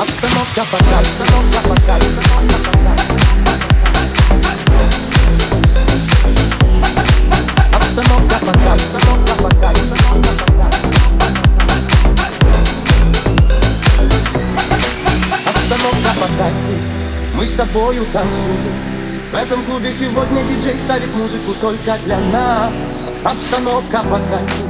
Обстановка 0.00 0.64
пока, 0.72 0.98
обстановка 0.98 1.60
пока, 1.68 1.96
обстановка 1.96 2.56
пока. 2.64 2.92
Обстановка 7.76 8.36
пока, 8.46 8.72
обстановка 8.72 9.34
пока, 9.42 9.68
обстановка 9.68 10.32
пока. 10.38 10.68
Обстановка 15.50 16.10
пока. 16.18 16.46
Мы 17.34 17.44
с 17.44 17.52
тобою 17.52 18.06
танцуем. 18.10 18.74
В 19.30 19.34
этом 19.34 19.62
клубе 19.64 19.92
сегодня 19.92 20.42
диджей 20.44 20.78
ставит 20.78 21.14
музыку 21.14 21.52
только 21.60 21.98
для 22.06 22.18
нас. 22.20 23.12
Обстановка 23.22 24.02
по 24.04 24.18
кайфу. 24.18 24.69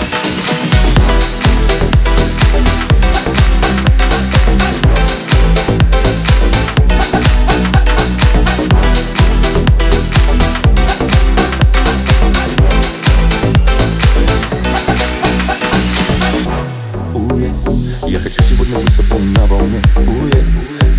Хочу 18.21 18.43
сегодня 18.43 18.77
быть 18.77 18.91
с 18.91 18.95
тобой 18.97 19.21
на 19.21 19.45
волне. 19.47 19.81
Уе, 19.95 20.43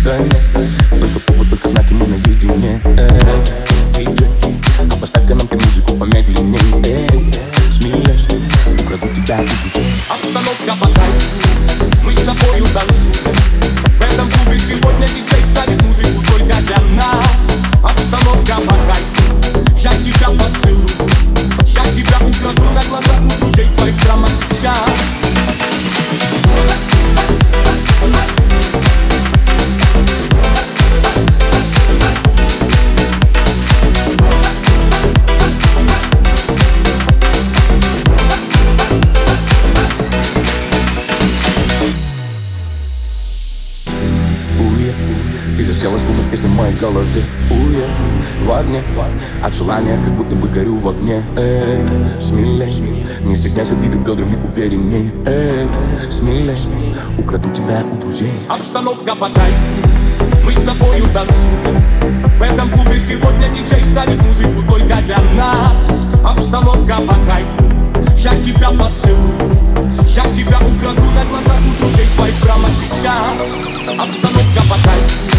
дай 0.03 0.19
мне 0.19 0.41
только 0.89 1.19
повод, 1.21 1.49
только 1.49 1.67
знаки 1.69 1.93
мы 1.93 2.07
наедине. 2.07 2.81
Эй, 3.97 4.05
диджей, 4.05 4.27
а 4.91 4.95
поставь-ка 4.97 5.35
нам 5.35 5.47
ты 5.47 5.55
музыку 5.55 5.93
помедленней 5.93 6.59
Эй, 6.85 7.33
смелей, 7.71 8.19
украду 8.83 9.07
тебя 9.15 9.41
и 9.41 9.47
друзей. 9.47 9.93
Обстановка 10.09 10.75
по 10.79 10.87
кайфу 10.93 12.03
Мы 12.03 12.13
с 12.13 12.17
тобою 12.17 12.65
танцуем 12.73 13.37
В 13.97 14.01
этом 14.01 14.29
клубе 14.29 14.59
сегодня 14.59 15.07
диджей 15.07 15.32
ты 45.83 45.89
засела 45.89 45.99
словно 45.99 46.23
песня 46.31 46.47
в 46.47 46.55
моей 46.55 46.75
голове. 46.75 47.23
Уе, 47.51 47.87
в 48.45 48.51
огне, 48.51 48.81
от 49.43 49.53
желания 49.53 49.99
как 50.03 50.15
будто 50.15 50.35
бы 50.35 50.47
горю 50.47 50.77
в 50.77 50.87
огне. 50.87 51.21
Эй, 51.35 51.83
смелей, 52.21 53.05
не 53.21 53.35
стесняйся 53.35 53.75
двигать 53.75 53.99
бедрами 53.99 54.37
уверенней. 54.47 55.11
Эй, 55.25 55.67
смелей, 56.09 56.57
украду 57.17 57.49
тебя 57.49 57.83
у 57.91 57.97
друзей. 57.97 58.31
Обстановка 58.47 59.15
по 59.15 59.29
Мы 60.45 60.53
с 60.53 60.63
тобою 60.63 61.05
танцуем. 61.13 61.83
В 62.37 62.41
этом 62.41 62.69
клубе 62.71 62.97
сегодня 62.97 63.49
диджей 63.49 63.83
ставит 63.83 64.21
музыку 64.21 64.63
только 64.69 65.01
для 65.01 65.19
нас. 65.35 66.07
Обстановка 66.25 67.01
по 67.01 67.15
кайфу 67.25 67.63
Я 68.17 68.39
тебя 68.41 68.69
поцелую. 68.69 69.33
Я 70.07 70.23
тебя 70.31 70.59
украду 70.59 71.03
на 71.11 71.25
глазах 71.25 71.57
у 71.59 71.81
друзей 71.81 72.07
твоих 72.15 72.35
прямо 72.35 72.69
сейчас. 72.69 73.33
Обстановка 73.99 74.61
по 74.69 74.75
кайфу 74.83 75.32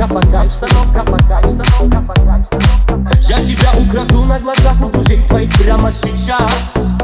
Обстановка 0.00 0.26
пока, 0.26 0.40
обстановка 0.40 1.04
пока, 1.04 1.38
обстановка 1.40 2.00
пока. 2.00 2.46
Я 3.28 3.44
тебя 3.44 3.68
украду 3.78 4.24
на 4.24 4.38
глазах 4.38 4.80
у 4.80 4.88
друзей 4.88 5.20
твоих 5.26 5.52
прямо 5.58 5.92
сейчас. 5.92 6.94